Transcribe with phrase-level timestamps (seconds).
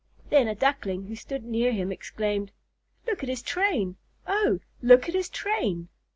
[0.31, 2.51] Then a Duckling who stood near him exclaimed,
[3.05, 3.97] "Look at his train!
[4.25, 5.89] Oh, look at his train!"